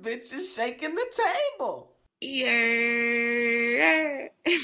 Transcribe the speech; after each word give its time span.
bitch 0.00 0.32
is 0.32 0.54
shaking 0.54 0.94
the 0.94 1.06
table. 1.58 1.92
Yeah. 2.20 4.28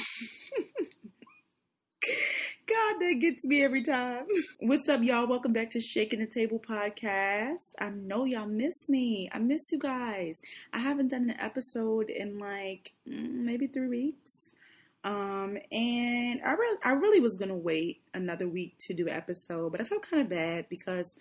God, 2.66 3.00
that 3.00 3.18
gets 3.20 3.44
me 3.44 3.62
every 3.62 3.82
time. 3.82 4.24
What's 4.60 4.88
up, 4.88 5.02
y'all? 5.02 5.26
Welcome 5.26 5.52
back 5.52 5.70
to 5.72 5.80
Shaking 5.80 6.20
the 6.20 6.26
Table 6.26 6.58
podcast. 6.58 7.72
I 7.78 7.90
know 7.90 8.24
y'all 8.24 8.46
miss 8.46 8.88
me. 8.88 9.28
I 9.32 9.38
miss 9.38 9.70
you 9.70 9.78
guys. 9.78 10.40
I 10.72 10.78
haven't 10.78 11.08
done 11.08 11.28
an 11.28 11.38
episode 11.38 12.08
in 12.08 12.38
like 12.38 12.94
mm, 13.06 13.30
maybe 13.30 13.66
three 13.66 13.88
weeks. 13.88 14.50
Um, 15.04 15.58
and 15.70 16.40
I 16.44 16.52
really, 16.52 16.78
I 16.82 16.92
really 16.92 17.20
was 17.20 17.36
gonna 17.36 17.56
wait 17.56 18.00
another 18.14 18.48
week 18.48 18.78
to 18.86 18.94
do 18.94 19.06
an 19.06 19.12
episode, 19.12 19.70
but 19.70 19.80
I 19.80 19.84
felt 19.84 20.08
kind 20.08 20.22
of 20.22 20.30
bad 20.30 20.66
because 20.70 21.16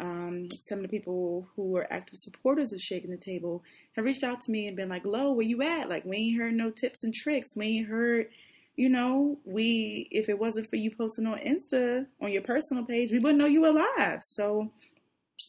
um, 0.00 0.48
some 0.66 0.78
of 0.78 0.82
the 0.82 0.88
people 0.88 1.46
who 1.54 1.76
are 1.76 1.92
active 1.92 2.18
supporters 2.18 2.72
of 2.72 2.80
Shaking 2.80 3.10
the 3.10 3.18
Table 3.18 3.62
have 3.92 4.04
reached 4.04 4.24
out 4.24 4.40
to 4.42 4.50
me 4.50 4.66
and 4.66 4.76
been 4.76 4.88
like, 4.88 5.04
"Lo, 5.04 5.32
where 5.32 5.46
you 5.46 5.62
at? 5.62 5.88
Like, 5.88 6.04
we 6.04 6.16
ain't 6.16 6.38
heard 6.40 6.54
no 6.54 6.70
tips 6.70 7.04
and 7.04 7.14
tricks. 7.14 7.54
We 7.54 7.66
ain't 7.66 7.88
heard, 7.88 8.28
you 8.76 8.88
know, 8.88 9.38
we 9.44 10.08
if 10.10 10.28
it 10.28 10.38
wasn't 10.38 10.70
for 10.70 10.76
you 10.76 10.90
posting 10.90 11.26
on 11.26 11.38
Insta 11.38 12.06
on 12.20 12.32
your 12.32 12.42
personal 12.42 12.84
page, 12.84 13.12
we 13.12 13.18
wouldn't 13.18 13.38
know 13.38 13.46
you 13.46 13.60
were 13.60 13.68
alive." 13.68 14.22
So, 14.22 14.72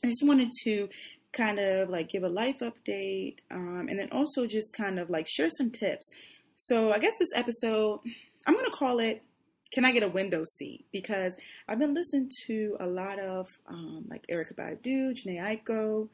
I 0.04 0.08
just 0.08 0.26
wanted 0.26 0.52
to 0.64 0.90
kind 1.32 1.60
of 1.60 1.90
like 1.90 2.10
give 2.10 2.24
a 2.24 2.30
life 2.30 2.60
update, 2.60 3.38
um, 3.52 3.88
and 3.90 3.98
then 3.98 4.10
also 4.12 4.46
just 4.46 4.74
kind 4.74 5.00
of 5.00 5.10
like 5.10 5.28
share 5.28 5.50
some 5.50 5.72
tips. 5.72 6.10
So, 6.58 6.92
I 6.92 7.00
guess 7.00 7.14
this 7.18 7.32
episode, 7.34 8.02
I'm 8.46 8.56
gonna 8.56 8.70
call 8.70 9.00
it 9.00 9.24
can 9.72 9.86
I 9.86 9.92
get 9.92 10.04
a 10.04 10.10
window 10.10 10.44
seat? 10.44 10.86
Because 10.92 11.34
I've 11.68 11.80
been 11.80 11.94
listening 11.94 12.30
to 12.48 12.78
a 12.80 12.88
lot 12.88 13.20
of 13.20 13.48
um, 13.68 14.06
like 14.10 14.26
Erykah 14.28 14.56
Badu, 14.56 15.14
Jhené 15.14 15.40
Aiko, 15.40 16.10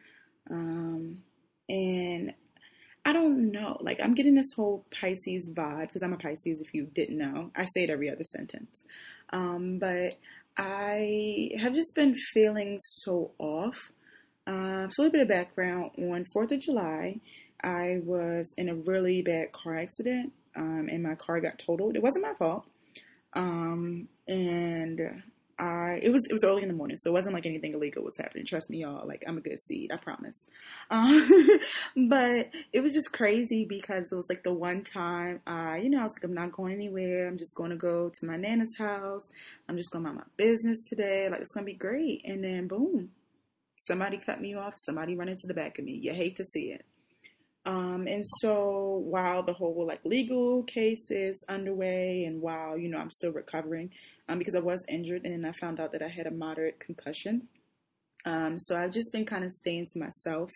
um, 0.49 1.23
and 1.67 2.33
I 3.03 3.13
don't 3.13 3.51
know. 3.51 3.77
Like 3.81 3.99
I'm 4.01 4.13
getting 4.13 4.35
this 4.35 4.53
whole 4.55 4.85
Pisces 4.91 5.49
vibe 5.49 5.87
because 5.87 6.03
I'm 6.03 6.13
a 6.13 6.17
Pisces. 6.17 6.61
If 6.61 6.73
you 6.73 6.85
didn't 6.85 7.17
know, 7.17 7.51
I 7.55 7.65
say 7.65 7.83
it 7.83 7.89
every 7.89 8.09
other 8.09 8.23
sentence. 8.23 8.83
Um, 9.31 9.79
but 9.79 10.17
I 10.57 11.51
have 11.59 11.73
just 11.73 11.95
been 11.95 12.15
feeling 12.15 12.77
so 12.79 13.31
off. 13.39 13.77
Uh, 14.45 14.89
so 14.89 15.01
a 15.01 15.03
little 15.03 15.11
bit 15.11 15.21
of 15.21 15.27
background. 15.27 15.91
On 15.97 16.25
Fourth 16.31 16.51
of 16.51 16.59
July, 16.59 17.19
I 17.63 17.99
was 18.03 18.53
in 18.57 18.69
a 18.69 18.75
really 18.75 19.21
bad 19.21 19.51
car 19.51 19.77
accident, 19.77 20.31
um, 20.55 20.87
and 20.91 21.03
my 21.03 21.15
car 21.15 21.41
got 21.41 21.59
totaled. 21.59 21.95
It 21.95 22.03
wasn't 22.03 22.25
my 22.25 22.33
fault. 22.33 22.65
Um, 23.33 24.07
and 24.27 25.23
I 25.59 25.99
it 26.03 26.11
was 26.11 26.25
it 26.27 26.31
was 26.31 26.43
early 26.43 26.61
in 26.61 26.67
the 26.67 26.75
morning, 26.75 26.97
so 26.97 27.09
it 27.09 27.13
wasn't 27.13 27.33
like 27.33 27.45
anything 27.45 27.73
illegal 27.73 28.03
was 28.03 28.17
happening. 28.17 28.45
Trust 28.45 28.69
me, 28.69 28.81
y'all. 28.81 29.07
Like 29.07 29.23
I'm 29.27 29.37
a 29.37 29.41
good 29.41 29.59
seed, 29.59 29.91
I 29.91 29.97
promise. 29.97 30.43
Um, 30.91 31.27
but 32.09 32.49
it 32.73 32.81
was 32.81 32.93
just 32.93 33.11
crazy 33.11 33.65
because 33.65 34.11
it 34.11 34.15
was 34.15 34.29
like 34.29 34.43
the 34.43 34.53
one 34.53 34.83
time 34.83 35.41
I, 35.47 35.77
you 35.77 35.89
know, 35.89 36.01
I 36.01 36.03
was 36.03 36.13
like, 36.13 36.23
I'm 36.23 36.33
not 36.33 36.51
going 36.51 36.73
anywhere. 36.73 37.27
I'm 37.27 37.37
just 37.37 37.55
going 37.55 37.71
to 37.71 37.75
go 37.75 38.09
to 38.09 38.25
my 38.25 38.37
nana's 38.37 38.77
house. 38.77 39.31
I'm 39.67 39.77
just 39.77 39.91
going 39.91 40.03
to 40.03 40.11
mind 40.11 40.17
my 40.19 40.43
business 40.45 40.81
today. 40.81 41.27
Like 41.29 41.41
it's 41.41 41.51
gonna 41.51 41.65
be 41.65 41.73
great. 41.73 42.21
And 42.25 42.43
then 42.43 42.67
boom, 42.67 43.09
somebody 43.77 44.17
cut 44.17 44.41
me 44.41 44.53
off. 44.55 44.75
Somebody 44.77 45.15
run 45.15 45.29
into 45.29 45.47
the 45.47 45.53
back 45.55 45.79
of 45.79 45.85
me. 45.85 45.93
You 45.93 46.13
hate 46.13 46.35
to 46.37 46.45
see 46.45 46.71
it. 46.71 46.85
Um, 47.67 48.07
and 48.07 48.23
so 48.39 49.03
while 49.03 49.43
the 49.43 49.51
whole 49.51 49.85
like 49.85 49.99
legal 50.05 50.63
case 50.63 51.11
is 51.11 51.43
underway 51.49 52.23
and 52.23 52.41
while, 52.41 52.77
you 52.77 52.87
know, 52.87 52.97
I'm 52.97 53.11
still 53.11 53.33
recovering, 53.33 53.91
um, 54.29 54.39
because 54.39 54.55
I 54.55 54.59
was 54.59 54.85
injured 54.87 55.25
and 55.25 55.33
then 55.33 55.45
I 55.45 55.51
found 55.59 55.81
out 55.81 55.91
that 55.91 56.01
I 56.01 56.07
had 56.07 56.27
a 56.27 56.31
moderate 56.31 56.79
concussion. 56.79 57.49
Um, 58.25 58.57
so 58.57 58.77
I've 58.77 58.91
just 58.91 59.11
been 59.11 59.25
kind 59.25 59.43
of 59.43 59.51
staying 59.51 59.87
to 59.93 59.99
myself. 59.99 60.49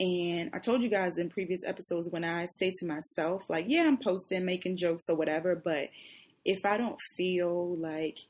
And 0.00 0.48
I 0.54 0.58
told 0.58 0.82
you 0.82 0.88
guys 0.88 1.18
in 1.18 1.28
previous 1.28 1.64
episodes 1.66 2.08
when 2.08 2.24
I 2.24 2.46
stay 2.54 2.72
to 2.78 2.86
myself, 2.86 3.42
like, 3.50 3.66
yeah, 3.68 3.82
I'm 3.82 3.98
posting, 3.98 4.46
making 4.46 4.78
jokes 4.78 5.04
or 5.10 5.16
whatever, 5.16 5.54
but 5.54 5.90
if 6.46 6.64
I 6.64 6.78
don't 6.78 6.98
feel 7.14 7.76
like 7.76 8.20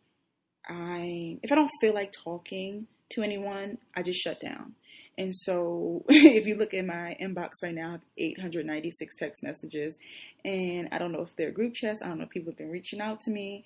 I, 0.68 1.38
if 1.42 1.52
I 1.52 1.54
don't 1.54 1.70
feel 1.80 1.94
like 1.94 2.10
talking 2.10 2.88
to 3.10 3.22
anyone, 3.22 3.78
I 3.94 4.02
just 4.02 4.18
shut 4.18 4.40
down. 4.40 4.74
And 5.18 5.34
so 5.34 6.04
if 6.08 6.46
you 6.46 6.54
look 6.54 6.72
at 6.72 6.86
my 6.86 7.16
inbox 7.20 7.50
right 7.62 7.74
now, 7.74 7.88
I 7.88 7.92
have 7.92 8.00
896 8.16 9.16
text 9.16 9.42
messages. 9.42 9.98
And 10.44 10.88
I 10.92 10.98
don't 10.98 11.12
know 11.12 11.22
if 11.22 11.34
they're 11.36 11.50
group 11.50 11.74
chats. 11.74 12.00
I 12.00 12.06
don't 12.06 12.18
know 12.18 12.24
if 12.24 12.30
people 12.30 12.52
have 12.52 12.58
been 12.58 12.70
reaching 12.70 13.00
out 13.00 13.20
to 13.22 13.30
me. 13.30 13.64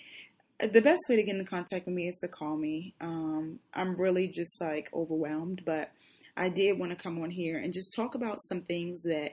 The 0.58 0.80
best 0.80 1.02
way 1.08 1.16
to 1.16 1.22
get 1.22 1.36
in 1.36 1.44
contact 1.44 1.86
with 1.86 1.94
me 1.94 2.08
is 2.08 2.16
to 2.22 2.28
call 2.28 2.56
me. 2.56 2.94
Um, 3.00 3.58
I'm 3.74 3.96
really 3.96 4.28
just 4.28 4.60
like 4.60 4.88
overwhelmed, 4.94 5.62
but 5.66 5.90
I 6.36 6.48
did 6.48 6.78
want 6.78 6.92
to 6.92 6.96
come 6.96 7.22
on 7.22 7.30
here 7.30 7.58
and 7.58 7.72
just 7.72 7.94
talk 7.94 8.14
about 8.14 8.38
some 8.48 8.62
things 8.62 9.02
that 9.02 9.32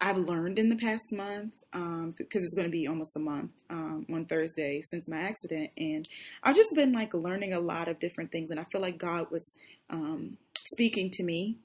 I've 0.00 0.18
learned 0.18 0.58
in 0.58 0.68
the 0.68 0.76
past 0.76 1.04
month 1.12 1.52
because 1.70 1.80
um, 1.80 2.14
it's 2.18 2.54
going 2.56 2.66
to 2.66 2.72
be 2.72 2.88
almost 2.88 3.14
a 3.14 3.20
month 3.20 3.52
um, 3.70 4.04
on 4.12 4.26
Thursday 4.26 4.82
since 4.90 5.08
my 5.08 5.18
accident, 5.18 5.70
and 5.76 6.06
I've 6.42 6.56
just 6.56 6.74
been 6.74 6.92
like 6.92 7.14
learning 7.14 7.52
a 7.52 7.60
lot 7.60 7.86
of 7.86 8.00
different 8.00 8.32
things, 8.32 8.50
and 8.50 8.58
I 8.58 8.66
feel 8.72 8.80
like 8.80 8.98
God 8.98 9.30
was 9.30 9.56
um, 9.90 10.38
speaking 10.72 11.10
to 11.12 11.22
me. 11.22 11.58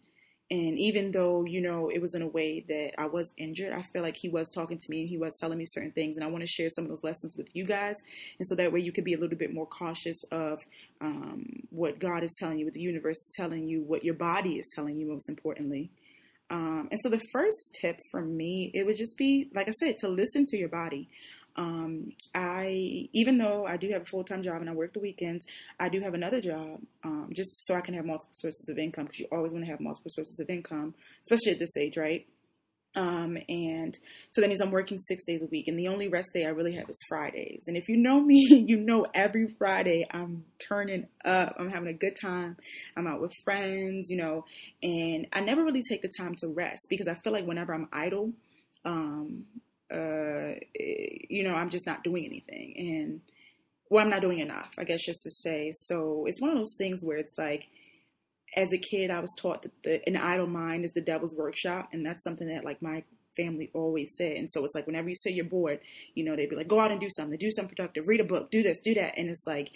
And 0.49 0.79
even 0.79 1.11
though, 1.11 1.43
you 1.43 1.59
know, 1.59 1.89
it 1.89 2.01
was 2.01 2.15
in 2.15 2.21
a 2.21 2.27
way 2.27 2.63
that 2.69 2.93
I 2.97 3.07
was 3.07 3.33
injured, 3.37 3.73
I 3.73 3.81
feel 3.81 4.01
like 4.01 4.15
he 4.15 4.29
was 4.29 4.49
talking 4.49 4.77
to 4.77 4.85
me 4.89 5.01
and 5.01 5.09
he 5.09 5.17
was 5.17 5.33
telling 5.41 5.57
me 5.57 5.65
certain 5.65 5.91
things. 5.91 6.15
And 6.15 6.23
I 6.23 6.29
want 6.29 6.41
to 6.41 6.47
share 6.47 6.69
some 6.69 6.85
of 6.85 6.89
those 6.89 7.03
lessons 7.03 7.35
with 7.35 7.47
you 7.53 7.65
guys. 7.65 7.97
And 8.39 8.47
so 8.47 8.55
that 8.55 8.71
way 8.71 8.79
you 8.79 8.93
could 8.93 9.03
be 9.03 9.13
a 9.13 9.19
little 9.19 9.37
bit 9.37 9.53
more 9.53 9.65
cautious 9.65 10.23
of 10.31 10.59
um, 11.01 11.63
what 11.69 11.99
God 11.99 12.23
is 12.23 12.33
telling 12.39 12.59
you, 12.59 12.65
what 12.65 12.75
the 12.75 12.79
universe 12.79 13.17
is 13.17 13.31
telling 13.35 13.67
you, 13.67 13.81
what 13.81 14.05
your 14.05 14.13
body 14.13 14.57
is 14.57 14.67
telling 14.73 14.97
you, 14.97 15.07
most 15.07 15.27
importantly. 15.27 15.91
Um, 16.49 16.87
and 16.91 16.99
so 17.03 17.09
the 17.09 17.21
first 17.33 17.75
tip 17.81 17.99
for 18.09 18.21
me, 18.21 18.71
it 18.73 18.85
would 18.85 18.95
just 18.95 19.17
be, 19.17 19.49
like 19.53 19.67
I 19.67 19.71
said, 19.71 19.97
to 19.97 20.07
listen 20.07 20.45
to 20.45 20.57
your 20.57 20.69
body. 20.69 21.09
Um, 21.57 22.11
I, 22.35 23.09
even 23.13 23.37
though 23.37 23.65
I 23.65 23.77
do 23.77 23.89
have 23.89 24.03
a 24.03 24.05
full 24.05 24.23
time 24.23 24.43
job 24.43 24.61
and 24.61 24.69
I 24.69 24.73
work 24.73 24.93
the 24.93 24.99
weekends, 24.99 25.45
I 25.79 25.89
do 25.89 25.99
have 26.01 26.13
another 26.13 26.39
job 26.39 26.79
um, 27.03 27.31
just 27.33 27.65
so 27.65 27.75
I 27.75 27.81
can 27.81 27.95
have 27.95 28.05
multiple 28.05 28.33
sources 28.33 28.69
of 28.69 28.77
income 28.77 29.05
because 29.05 29.19
you 29.19 29.27
always 29.31 29.53
want 29.53 29.65
to 29.65 29.71
have 29.71 29.79
multiple 29.79 30.11
sources 30.13 30.39
of 30.39 30.49
income, 30.49 30.93
especially 31.23 31.53
at 31.53 31.59
this 31.59 31.75
age, 31.75 31.97
right? 31.97 32.27
Um, 32.95 33.37
and 33.47 33.95
so 34.31 34.41
that 34.41 34.47
means 34.47 34.59
I'm 34.59 34.71
working 34.71 34.97
six 34.97 35.23
days 35.23 35.43
a 35.43 35.47
week, 35.47 35.67
and 35.67 35.77
the 35.77 35.87
only 35.87 36.07
rest 36.07 36.29
day 36.33 36.45
I 36.45 36.49
really 36.49 36.73
have 36.75 36.89
is 36.89 36.97
Fridays. 37.07 37.65
And 37.67 37.77
if 37.77 37.87
you 37.87 37.95
know 37.95 38.19
me, 38.25 38.45
you 38.67 38.77
know 38.77 39.05
every 39.13 39.47
Friday 39.57 40.07
I'm 40.09 40.45
turning 40.67 41.07
up. 41.23 41.55
I'm 41.59 41.69
having 41.69 41.89
a 41.89 41.93
good 41.93 42.15
time. 42.19 42.57
I'm 42.95 43.07
out 43.07 43.21
with 43.21 43.31
friends, 43.43 44.09
you 44.09 44.17
know, 44.17 44.45
and 44.81 45.27
I 45.31 45.41
never 45.41 45.63
really 45.63 45.83
take 45.87 46.01
the 46.01 46.11
time 46.17 46.35
to 46.39 46.47
rest 46.47 46.87
because 46.89 47.07
I 47.07 47.15
feel 47.23 47.33
like 47.33 47.45
whenever 47.45 47.73
I'm 47.73 47.87
idle, 47.93 48.33
um, 48.83 49.45
uh, 49.91 50.59
you 50.73 51.43
know, 51.43 51.53
I'm 51.53 51.69
just 51.69 51.85
not 51.85 52.03
doing 52.03 52.25
anything. 52.25 52.75
And, 52.77 53.21
well, 53.89 54.03
I'm 54.03 54.09
not 54.09 54.21
doing 54.21 54.39
enough, 54.39 54.71
I 54.77 54.83
guess, 54.83 55.05
just 55.05 55.23
to 55.23 55.31
say. 55.31 55.71
So 55.73 56.25
it's 56.27 56.41
one 56.41 56.51
of 56.51 56.57
those 56.57 56.75
things 56.77 57.03
where 57.03 57.17
it's 57.17 57.37
like, 57.37 57.67
as 58.55 58.71
a 58.71 58.77
kid, 58.77 59.11
I 59.11 59.19
was 59.19 59.33
taught 59.37 59.63
that 59.63 59.71
the, 59.83 60.07
an 60.07 60.17
idle 60.17 60.47
mind 60.47 60.85
is 60.85 60.93
the 60.93 61.01
devil's 61.01 61.35
workshop. 61.35 61.89
And 61.93 62.05
that's 62.05 62.23
something 62.23 62.47
that, 62.47 62.65
like, 62.65 62.81
my 62.81 63.03
family 63.35 63.69
always 63.73 64.15
said. 64.17 64.37
And 64.37 64.49
so 64.49 64.65
it's 64.65 64.73
like, 64.73 64.87
whenever 64.87 65.09
you 65.09 65.15
say 65.15 65.31
you're 65.31 65.45
bored, 65.45 65.79
you 66.15 66.23
know, 66.23 66.35
they'd 66.35 66.49
be 66.49 66.55
like, 66.55 66.67
go 66.67 66.79
out 66.79 66.91
and 66.91 66.99
do 66.99 67.09
something, 67.09 67.37
do 67.37 67.51
something 67.51 67.75
productive, 67.75 68.07
read 68.07 68.19
a 68.19 68.23
book, 68.23 68.49
do 68.51 68.63
this, 68.63 68.79
do 68.79 68.93
that. 68.95 69.13
And 69.17 69.29
it's 69.29 69.45
like, 69.45 69.69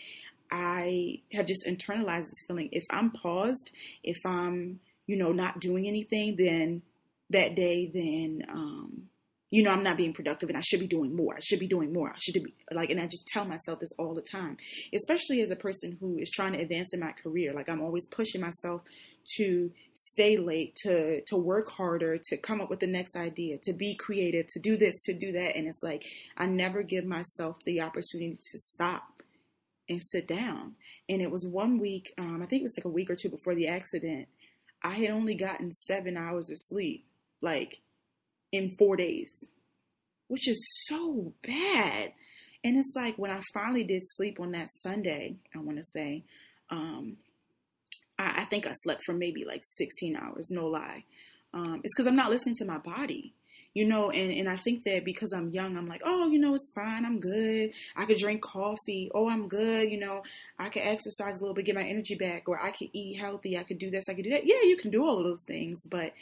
I 0.50 1.20
have 1.32 1.46
just 1.46 1.66
internalized 1.66 2.24
this 2.24 2.44
feeling. 2.48 2.70
If 2.72 2.86
I'm 2.90 3.12
paused, 3.12 3.72
if 4.04 4.26
I'm, 4.26 4.80
you 5.08 5.16
know, 5.16 5.32
not 5.32 5.60
doing 5.60 5.88
anything, 5.88 6.36
then 6.38 6.82
that 7.30 7.56
day, 7.56 7.90
then, 7.94 8.44
um, 8.50 9.04
you 9.52 9.62
know, 9.64 9.72
I'm 9.72 9.84
not 9.84 9.98
being 9.98 10.14
productive 10.14 10.50
and 10.50 10.58
I 10.58 10.62
should 10.62 10.80
be 10.80 10.88
doing 10.88 11.14
more. 11.14 11.36
I 11.36 11.40
should 11.42 11.60
be 11.60 11.68
doing 11.68 11.92
more. 11.92 12.10
I 12.10 12.18
should 12.18 12.36
be 12.36 12.54
like, 12.72 12.90
and 12.90 13.00
I 13.00 13.06
just 13.06 13.28
tell 13.28 13.44
myself 13.44 13.82
this 13.82 13.92
all 14.00 14.16
the 14.16 14.22
time, 14.22 14.58
especially 14.94 15.42
as 15.42 15.52
a 15.52 15.58
person 15.58 15.98
who 16.00 16.18
is 16.18 16.32
trying 16.32 16.54
to 16.54 16.62
advance 16.62 16.90
in 16.94 17.02
my 17.02 17.12
career. 17.12 17.54
Like 17.54 17.68
I'm 17.68 17.82
always 17.82 18.08
pushing 18.08 18.40
myself 18.40 18.82
to 19.36 19.70
stay 19.94 20.38
late, 20.38 20.76
to, 20.84 21.22
to 21.28 21.36
work 21.36 21.70
harder, 21.70 22.18
to 22.30 22.38
come 22.38 22.62
up 22.62 22.70
with 22.70 22.80
the 22.80 22.88
next 22.88 23.16
idea, 23.18 23.58
to 23.64 23.74
be 23.74 23.94
creative, 23.94 24.48
to 24.48 24.60
do 24.60 24.78
this, 24.78 24.96
to 25.04 25.14
do 25.14 25.34
that. 25.34 25.56
And 25.58 25.68
it's 25.68 25.84
like, 25.84 26.06
I 26.38 26.46
never 26.46 26.82
give 26.82 27.06
myself 27.06 27.58
the 27.66 27.82
opportunity 27.82 28.40
to 28.52 28.58
stop 28.58 29.22
and 29.90 30.02
sit 30.02 30.28
down. 30.28 30.76
And 31.10 31.22
it 31.22 31.30
was 31.30 31.46
one 31.46 31.78
week, 31.78 32.14
um, 32.18 32.42
I 32.42 32.46
think 32.46 32.62
it 32.62 32.64
was 32.64 32.78
like 32.78 32.86
a 32.86 32.90
week 32.90 33.10
or 33.10 33.16
two 33.16 33.30
before 33.30 33.54
the 33.54 33.68
accident. 33.68 34.30
I 34.82 34.96
had 34.96 35.12
only 35.12 35.36
gotten 35.36 35.72
seven 35.74 36.16
hours 36.16 36.50
of 36.50 36.58
sleep. 36.58 37.06
Like, 37.42 37.82
in 38.52 38.76
four 38.78 38.96
days, 38.96 39.46
which 40.28 40.48
is 40.48 40.62
so 40.88 41.34
bad. 41.44 42.14
And 42.64 42.78
it's 42.78 42.94
like 42.96 43.18
when 43.18 43.32
I 43.32 43.42
finally 43.54 43.84
did 43.84 44.02
sleep 44.04 44.40
on 44.40 44.52
that 44.52 44.70
Sunday, 44.72 45.36
I 45.56 45.60
want 45.60 45.78
to 45.78 45.84
say, 45.84 46.24
um, 46.70 47.18
I, 48.20 48.42
I, 48.42 48.46
think 48.46 48.68
I 48.68 48.74
slept 48.84 49.02
for 49.06 49.14
maybe 49.14 49.44
like 49.46 49.64
16 49.64 50.16
hours, 50.16 50.50
no 50.52 50.68
lie. 50.68 51.04
Um, 51.54 51.82
it's 51.84 51.94
because 51.96 52.08
I'm 52.08 52.16
not 52.16 52.30
listening 52.30 52.56
to 52.56 52.66
my 52.66 52.78
body, 52.78 53.34
you 53.74 53.86
know, 53.86 54.10
and, 54.12 54.32
and 54.32 54.50
I 54.50 54.58
think 54.58 54.84
that 54.86 55.04
because 55.04 55.34
I'm 55.34 55.50
young, 55.50 55.76
I'm 55.76 55.88
like, 55.88 56.02
oh, 56.06 56.30
you 56.30 56.40
know, 56.40 56.56
it's 56.56 56.72
fine, 56.74 57.04
I'm 57.04 57.20
good. 57.20 57.72
I 57.96 58.06
could 58.06 58.18
drink 58.18 58.42
coffee. 58.42 59.12
Oh, 59.14 59.30
I'm 59.30 59.48
good, 59.48 59.92
you 59.92 60.00
know, 60.00 60.24
I 60.60 60.70
could 60.70 60.84
exercise 60.84 61.38
a 61.38 61.42
little 61.42 61.56
bit, 61.56 61.66
get 61.66 61.76
my 61.76 61.84
energy 61.84 62.16
back, 62.16 62.48
or 62.48 62.62
I 62.62 62.72
could 62.72 62.90
eat 62.94 63.20
healthy, 63.20 63.58
I 63.58 63.64
could 63.64 63.80
do 63.80 63.90
this, 63.90 64.06
I 64.08 64.14
could 64.14 64.24
do 64.24 64.32
that. 64.32 64.46
Yeah, 64.46 64.62
you 64.64 64.78
can 64.78 64.92
do 64.92 65.06
all 65.06 65.18
of 65.18 65.26
those 65.26 65.44
things, 65.46 65.82
but 65.90 66.14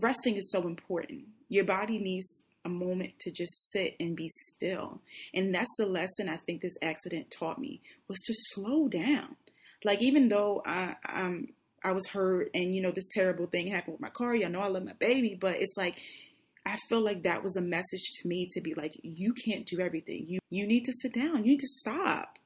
resting 0.00 0.36
is 0.36 0.50
so 0.50 0.66
important. 0.66 1.24
Your 1.48 1.64
body 1.64 1.98
needs 1.98 2.42
a 2.64 2.68
moment 2.68 3.18
to 3.20 3.30
just 3.30 3.70
sit 3.72 3.96
and 3.98 4.16
be 4.16 4.30
still. 4.54 5.00
And 5.34 5.54
that's 5.54 5.70
the 5.78 5.86
lesson 5.86 6.28
I 6.28 6.36
think 6.36 6.60
this 6.60 6.76
accident 6.82 7.30
taught 7.30 7.58
me 7.58 7.80
was 8.08 8.18
to 8.26 8.34
slow 8.52 8.88
down. 8.88 9.36
Like 9.84 10.02
even 10.02 10.28
though 10.28 10.62
I 10.66 10.96
I'm 11.04 11.48
I 11.82 11.92
was 11.92 12.06
hurt 12.08 12.50
and 12.54 12.74
you 12.74 12.82
know 12.82 12.90
this 12.90 13.08
terrible 13.12 13.46
thing 13.46 13.68
happened 13.68 13.94
with 13.94 14.00
my 14.00 14.10
car, 14.10 14.34
y'all 14.34 14.50
know 14.50 14.60
I 14.60 14.68
love 14.68 14.84
my 14.84 14.94
baby, 14.94 15.36
but 15.40 15.56
it's 15.56 15.76
like 15.76 15.96
I 16.66 16.76
feel 16.88 17.02
like 17.02 17.22
that 17.22 17.42
was 17.42 17.56
a 17.56 17.62
message 17.62 18.10
to 18.20 18.28
me 18.28 18.50
to 18.52 18.60
be 18.60 18.74
like, 18.74 18.92
you 19.02 19.32
can't 19.32 19.64
do 19.64 19.80
everything. 19.80 20.26
You 20.26 20.40
you 20.50 20.66
need 20.66 20.84
to 20.84 20.92
sit 21.00 21.14
down. 21.14 21.44
You 21.44 21.52
need 21.52 21.60
to 21.60 21.68
stop. 21.78 22.37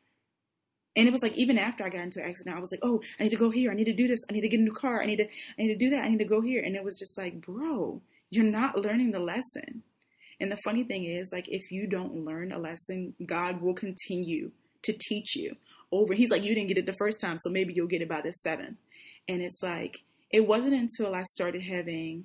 And 0.94 1.08
it 1.08 1.12
was 1.12 1.22
like 1.22 1.36
even 1.36 1.58
after 1.58 1.84
I 1.84 1.88
got 1.88 2.02
into 2.02 2.22
an 2.22 2.28
accident, 2.28 2.56
I 2.56 2.60
was 2.60 2.70
like, 2.70 2.80
oh, 2.82 3.00
I 3.18 3.24
need 3.24 3.30
to 3.30 3.36
go 3.36 3.50
here. 3.50 3.70
I 3.70 3.74
need 3.74 3.84
to 3.84 3.94
do 3.94 4.08
this. 4.08 4.20
I 4.28 4.32
need 4.32 4.42
to 4.42 4.48
get 4.48 4.60
a 4.60 4.64
new 4.64 4.72
car. 4.72 5.00
I 5.00 5.06
need 5.06 5.16
to 5.16 5.24
I 5.24 5.62
need 5.62 5.68
to 5.68 5.76
do 5.76 5.90
that. 5.90 6.04
I 6.04 6.08
need 6.08 6.18
to 6.18 6.24
go 6.24 6.40
here. 6.40 6.62
And 6.62 6.76
it 6.76 6.84
was 6.84 6.98
just 6.98 7.16
like, 7.16 7.40
bro, 7.40 8.02
you're 8.30 8.44
not 8.44 8.78
learning 8.78 9.12
the 9.12 9.20
lesson. 9.20 9.82
And 10.40 10.50
the 10.50 10.58
funny 10.64 10.84
thing 10.84 11.04
is, 11.04 11.30
like, 11.32 11.46
if 11.48 11.70
you 11.70 11.86
don't 11.86 12.24
learn 12.24 12.50
a 12.50 12.58
lesson, 12.58 13.14
God 13.24 13.60
will 13.60 13.74
continue 13.74 14.50
to 14.82 14.92
teach 14.92 15.36
you 15.36 15.54
over. 15.92 16.14
He's 16.14 16.30
like, 16.30 16.42
you 16.42 16.54
didn't 16.54 16.68
get 16.68 16.78
it 16.78 16.86
the 16.86 16.94
first 16.94 17.20
time, 17.20 17.38
so 17.40 17.50
maybe 17.50 17.72
you'll 17.74 17.86
get 17.86 18.02
it 18.02 18.08
by 18.08 18.22
the 18.22 18.32
seventh. 18.32 18.78
And 19.28 19.40
it's 19.40 19.62
like, 19.62 19.98
it 20.30 20.46
wasn't 20.46 20.74
until 20.74 21.14
I 21.14 21.22
started 21.22 21.62
having, 21.62 22.24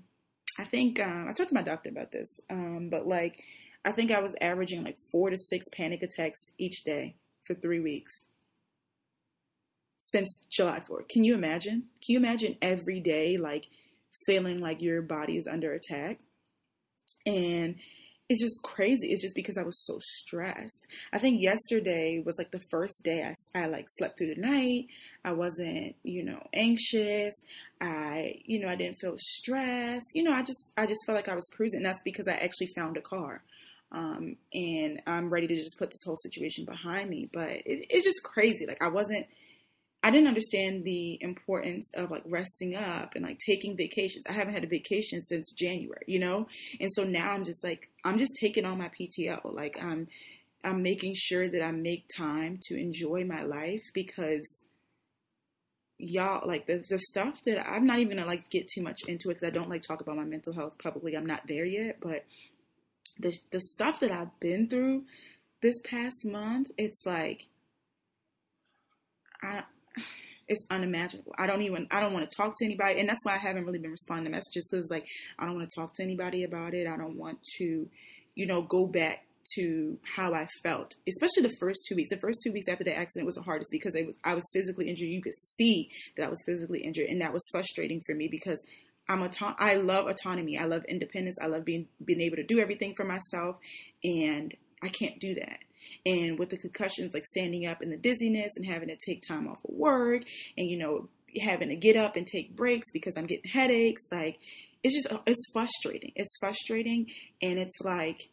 I 0.57 0.63
think, 0.63 0.99
um, 0.99 1.27
I 1.29 1.33
talked 1.33 1.49
to 1.49 1.55
my 1.55 1.61
doctor 1.61 1.89
about 1.89 2.11
this, 2.11 2.39
um, 2.49 2.89
but 2.89 3.05
like, 3.07 3.43
I 3.85 3.91
think 3.91 4.11
I 4.11 4.21
was 4.21 4.33
averaging 4.41 4.83
like 4.83 4.97
four 5.11 5.29
to 5.29 5.37
six 5.37 5.67
panic 5.71 6.01
attacks 6.01 6.39
each 6.57 6.83
day 6.83 7.17
for 7.45 7.53
three 7.53 7.79
weeks 7.79 8.29
since 10.11 10.39
July 10.49 10.81
4th. 10.89 11.09
Can 11.09 11.23
you 11.23 11.33
imagine? 11.33 11.83
Can 12.01 12.13
you 12.13 12.17
imagine 12.17 12.57
every 12.61 12.99
day, 12.99 13.37
like, 13.37 13.65
feeling 14.25 14.59
like 14.59 14.81
your 14.81 15.01
body 15.01 15.37
is 15.37 15.47
under 15.47 15.73
attack? 15.73 16.19
And 17.25 17.75
it's 18.29 18.41
just 18.41 18.61
crazy. 18.61 19.07
It's 19.07 19.21
just 19.21 19.35
because 19.35 19.57
I 19.57 19.63
was 19.63 19.85
so 19.85 19.99
stressed. 20.01 20.85
I 21.13 21.19
think 21.19 21.41
yesterday 21.41 22.21
was 22.25 22.37
like 22.37 22.51
the 22.51 22.63
first 22.69 23.01
day 23.03 23.23
I, 23.23 23.63
I 23.63 23.67
like 23.67 23.85
slept 23.89 24.17
through 24.17 24.33
the 24.35 24.41
night. 24.41 24.87
I 25.23 25.31
wasn't, 25.31 25.95
you 26.03 26.23
know, 26.23 26.41
anxious. 26.53 27.33
I, 27.79 28.41
you 28.45 28.59
know, 28.59 28.67
I 28.67 28.75
didn't 28.75 28.99
feel 28.99 29.15
stressed. 29.17 30.07
You 30.13 30.23
know, 30.23 30.33
I 30.33 30.43
just, 30.43 30.73
I 30.77 30.85
just 30.85 30.99
felt 31.05 31.15
like 31.15 31.29
I 31.29 31.35
was 31.35 31.49
cruising. 31.53 31.83
That's 31.83 32.01
because 32.03 32.27
I 32.27 32.33
actually 32.33 32.71
found 32.75 32.97
a 32.97 33.01
car. 33.01 33.43
Um, 33.93 34.35
and 34.53 35.01
I'm 35.07 35.29
ready 35.29 35.47
to 35.47 35.55
just 35.55 35.79
put 35.79 35.91
this 35.91 36.03
whole 36.05 36.17
situation 36.17 36.65
behind 36.65 37.09
me. 37.09 37.29
But 37.31 37.49
it, 37.49 37.87
it's 37.89 38.05
just 38.05 38.23
crazy. 38.23 38.65
Like 38.67 38.83
I 38.83 38.89
wasn't, 38.89 39.25
I 40.07 40.09
didn't 40.09 40.29
understand 40.29 40.85
the 40.85 41.17
importance 41.19 41.91
of 41.93 42.11
like 42.11 42.23
resting 42.25 42.77
up 42.77 43.15
and 43.15 43.25
like 43.25 43.39
taking 43.45 43.75
vacations. 43.75 44.23
I 44.25 44.31
haven't 44.31 44.53
had 44.53 44.63
a 44.63 44.67
vacation 44.67 45.21
since 45.21 45.51
January, 45.51 46.05
you 46.07 46.17
know? 46.17 46.47
And 46.79 46.89
so 46.93 47.03
now 47.03 47.31
I'm 47.31 47.43
just 47.43 47.61
like 47.61 47.89
I'm 48.05 48.17
just 48.17 48.37
taking 48.39 48.63
on 48.63 48.77
my 48.77 48.89
PTO. 48.89 49.53
Like 49.53 49.77
I'm 49.83 50.07
I'm 50.63 50.81
making 50.81 51.15
sure 51.17 51.49
that 51.49 51.61
I 51.61 51.71
make 51.71 52.05
time 52.15 52.57
to 52.69 52.79
enjoy 52.79 53.25
my 53.25 53.43
life 53.43 53.81
because 53.93 54.47
y'all 55.97 56.47
like 56.47 56.67
the, 56.67 56.81
the 56.89 56.99
stuff 56.99 57.41
that 57.43 57.67
I'm 57.69 57.85
not 57.85 57.99
even 57.99 58.15
gonna 58.15 58.29
like 58.29 58.49
get 58.49 58.69
too 58.73 58.83
much 58.83 59.01
into 59.09 59.29
it 59.29 59.33
because 59.33 59.47
I 59.47 59.51
don't 59.51 59.69
like 59.69 59.81
talk 59.81 59.99
about 59.99 60.15
my 60.15 60.23
mental 60.23 60.53
health 60.53 60.77
publicly. 60.81 61.17
I'm 61.17 61.25
not 61.25 61.47
there 61.49 61.65
yet, 61.65 61.97
but 61.99 62.23
the 63.19 63.37
the 63.51 63.59
stuff 63.59 63.99
that 63.99 64.13
I've 64.13 64.39
been 64.39 64.69
through 64.69 65.03
this 65.61 65.75
past 65.83 66.23
month, 66.23 66.71
it's 66.77 67.05
like 67.05 67.47
I 69.43 69.63
it's 70.47 70.65
unimaginable. 70.69 71.33
I 71.37 71.47
don't 71.47 71.61
even 71.61 71.87
I 71.91 71.99
don't 71.99 72.13
want 72.13 72.29
to 72.29 72.35
talk 72.35 72.53
to 72.57 72.65
anybody, 72.65 72.99
and 72.99 73.09
that's 73.09 73.23
why 73.23 73.35
I 73.35 73.37
haven't 73.37 73.65
really 73.65 73.79
been 73.79 73.91
responding 73.91 74.25
to 74.25 74.31
messages 74.31 74.67
because 74.69 74.89
like 74.89 75.05
I 75.37 75.45
don't 75.45 75.55
want 75.55 75.69
to 75.69 75.79
talk 75.79 75.93
to 75.95 76.03
anybody 76.03 76.43
about 76.43 76.73
it. 76.73 76.87
I 76.87 76.97
don't 76.97 77.17
want 77.17 77.39
to, 77.57 77.89
you 78.35 78.45
know, 78.45 78.61
go 78.61 78.87
back 78.87 79.23
to 79.55 79.97
how 80.15 80.33
I 80.33 80.47
felt, 80.63 80.95
especially 81.07 81.43
the 81.43 81.55
first 81.59 81.79
two 81.87 81.95
weeks. 81.95 82.09
The 82.09 82.19
first 82.19 82.39
two 82.43 82.51
weeks 82.51 82.67
after 82.67 82.83
the 82.83 82.95
accident 82.95 83.25
was 83.25 83.35
the 83.35 83.41
hardest 83.41 83.71
because 83.71 83.95
it 83.95 84.05
was 84.05 84.17
I 84.23 84.35
was 84.35 84.43
physically 84.53 84.89
injured. 84.89 85.09
You 85.09 85.21
could 85.21 85.35
see 85.35 85.89
that 86.15 86.25
I 86.27 86.29
was 86.29 86.41
physically 86.45 86.83
injured, 86.83 87.07
and 87.09 87.21
that 87.21 87.33
was 87.33 87.43
frustrating 87.51 88.01
for 88.05 88.15
me 88.15 88.27
because 88.29 88.63
I'm 89.09 89.23
a 89.23 89.29
I 89.57 89.75
love 89.75 90.07
autonomy. 90.07 90.57
I 90.57 90.65
love 90.65 90.83
independence. 90.87 91.37
I 91.41 91.47
love 91.47 91.65
being 91.65 91.87
being 92.03 92.21
able 92.21 92.37
to 92.37 92.43
do 92.43 92.59
everything 92.59 92.93
for 92.95 93.05
myself, 93.05 93.57
and 94.03 94.53
I 94.81 94.89
can't 94.89 95.19
do 95.19 95.35
that. 95.35 95.59
And 96.05 96.39
with 96.39 96.49
the 96.49 96.57
concussions, 96.57 97.13
like 97.13 97.25
standing 97.25 97.65
up 97.65 97.81
and 97.81 97.91
the 97.91 97.97
dizziness 97.97 98.53
and 98.55 98.65
having 98.65 98.89
to 98.89 98.97
take 98.97 99.21
time 99.27 99.47
off 99.47 99.63
of 99.63 99.75
work 99.75 100.23
and, 100.57 100.69
you 100.69 100.77
know, 100.77 101.09
having 101.41 101.69
to 101.69 101.75
get 101.75 101.95
up 101.95 102.15
and 102.15 102.25
take 102.25 102.55
breaks 102.55 102.91
because 102.91 103.15
I'm 103.17 103.27
getting 103.27 103.49
headaches, 103.49 104.03
like, 104.11 104.39
it's 104.83 104.95
just, 104.95 105.11
uh, 105.11 105.19
it's 105.25 105.51
frustrating. 105.51 106.11
It's 106.15 106.37
frustrating. 106.39 107.07
And 107.41 107.59
it's 107.59 107.81
like, 107.81 108.29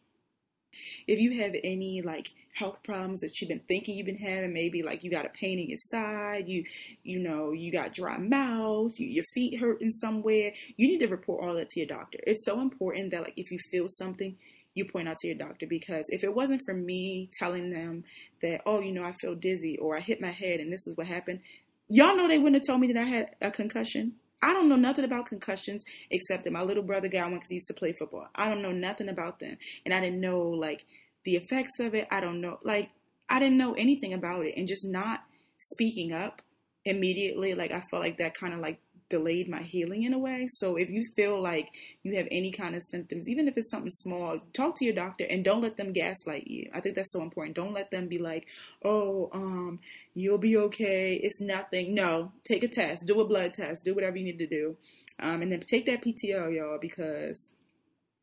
if 1.07 1.19
you 1.19 1.41
have 1.41 1.55
any 1.63 2.01
like 2.01 2.31
health 2.53 2.81
problems 2.83 3.21
that 3.21 3.39
you've 3.39 3.49
been 3.49 3.61
thinking 3.67 3.95
you've 3.95 4.05
been 4.05 4.17
having, 4.17 4.53
maybe 4.53 4.83
like 4.83 5.03
you 5.03 5.11
got 5.11 5.25
a 5.25 5.29
pain 5.29 5.59
in 5.59 5.69
your 5.69 5.79
side, 5.89 6.47
you 6.47 6.65
you 7.03 7.19
know 7.19 7.51
you 7.51 7.71
got 7.71 7.93
dry 7.93 8.17
mouth, 8.17 8.91
you, 8.97 9.07
your 9.07 9.23
feet 9.33 9.59
hurting 9.59 9.91
somewhere, 9.91 10.51
you 10.77 10.87
need 10.87 10.99
to 10.99 11.07
report 11.07 11.43
all 11.43 11.55
that 11.55 11.69
to 11.69 11.79
your 11.79 11.87
doctor. 11.87 12.19
It's 12.25 12.45
so 12.45 12.61
important 12.61 13.11
that 13.11 13.23
like 13.23 13.33
if 13.37 13.51
you 13.51 13.59
feel 13.71 13.87
something, 13.87 14.35
you 14.75 14.85
point 14.85 15.07
out 15.07 15.17
to 15.17 15.27
your 15.27 15.37
doctor 15.37 15.65
because 15.67 16.05
if 16.09 16.23
it 16.23 16.35
wasn't 16.35 16.61
for 16.65 16.73
me 16.73 17.29
telling 17.39 17.71
them 17.71 18.03
that, 18.41 18.61
oh, 18.65 18.81
you 18.81 18.91
know, 18.91 19.03
I 19.03 19.13
feel 19.13 19.33
dizzy 19.33 19.77
or 19.77 19.97
I 19.97 20.01
hit 20.01 20.21
my 20.21 20.31
head 20.31 20.59
and 20.59 20.71
this 20.71 20.85
is 20.85 20.95
what 20.95 21.07
happened, 21.07 21.39
y'all 21.87 22.15
know 22.15 22.27
they 22.27 22.37
wouldn't 22.37 22.55
have 22.55 22.67
told 22.67 22.81
me 22.81 22.91
that 22.91 23.01
I 23.01 23.05
had 23.05 23.35
a 23.41 23.49
concussion. 23.49 24.13
I 24.43 24.53
don't 24.53 24.69
know 24.69 24.75
nothing 24.75 25.05
about 25.05 25.27
concussions 25.27 25.83
except 26.11 26.43
that 26.43 26.53
my 26.53 26.61
little 26.61 26.83
brother 26.83 27.07
got 27.07 27.29
one 27.29 27.35
because 27.35 27.49
he 27.49 27.55
used 27.55 27.67
to 27.67 27.73
play 27.73 27.93
football. 27.93 28.27
I 28.35 28.49
don't 28.49 28.61
know 28.61 28.73
nothing 28.73 29.09
about 29.09 29.39
them. 29.39 29.57
And 29.85 29.93
I 29.93 30.01
didn't 30.01 30.21
know 30.21 30.39
like 30.39 30.85
the 31.23 31.35
effects 31.35 31.79
of 31.79 31.95
it. 31.95 32.07
I 32.11 32.19
don't 32.19 32.41
know. 32.41 32.59
Like, 32.63 32.91
I 33.29 33.39
didn't 33.39 33.57
know 33.57 33.73
anything 33.73 34.13
about 34.13 34.45
it. 34.45 34.53
And 34.55 34.67
just 34.67 34.85
not 34.85 35.21
speaking 35.57 36.11
up 36.11 36.41
immediately, 36.83 37.55
like, 37.55 37.71
I 37.71 37.81
felt 37.89 38.03
like 38.03 38.19
that 38.19 38.37
kind 38.37 38.53
of 38.53 38.59
like 38.59 38.79
delayed 39.09 39.47
my 39.47 39.61
healing 39.61 40.03
in 40.03 40.13
a 40.13 40.19
way. 40.19 40.47
So 40.47 40.75
if 40.75 40.89
you 40.89 41.05
feel 41.15 41.41
like 41.41 41.69
you 42.03 42.15
have 42.17 42.27
any 42.31 42.51
kind 42.51 42.75
of 42.75 42.83
symptoms, 42.83 43.27
even 43.27 43.47
if 43.47 43.57
it's 43.57 43.69
something 43.69 43.91
small, 43.91 44.39
talk 44.53 44.75
to 44.77 44.85
your 44.85 44.95
doctor 44.95 45.25
and 45.29 45.43
don't 45.43 45.61
let 45.61 45.77
them 45.77 45.93
gaslight 45.93 46.47
you. 46.47 46.69
I 46.73 46.81
think 46.81 46.95
that's 46.95 47.11
so 47.11 47.21
important. 47.21 47.55
Don't 47.55 47.73
let 47.73 47.91
them 47.91 48.07
be 48.07 48.17
like, 48.17 48.47
"Oh, 48.83 49.29
um, 49.33 49.79
you'll 50.13 50.39
be 50.39 50.57
okay. 50.57 51.19
It's 51.21 51.39
nothing." 51.39 51.93
No, 51.93 52.31
take 52.43 52.63
a 52.63 52.67
test, 52.67 53.05
do 53.05 53.21
a 53.21 53.27
blood 53.27 53.53
test, 53.53 53.83
do 53.83 53.93
whatever 53.93 54.17
you 54.17 54.25
need 54.25 54.39
to 54.39 54.47
do, 54.47 54.77
um, 55.19 55.41
and 55.41 55.51
then 55.51 55.59
take 55.61 55.85
that 55.85 56.03
PTO, 56.03 56.53
y'all, 56.55 56.79
because, 56.81 57.49